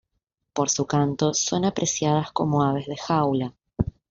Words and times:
Por 0.53 0.71
su 0.71 0.87
canto 0.87 1.31
son 1.35 1.63
apreciadas 1.63 2.31
como 2.31 2.63
aves 2.63 2.87
de 2.87 2.97
jaula. 2.97 3.53